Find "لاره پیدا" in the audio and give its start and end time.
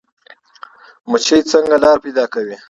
1.83-2.25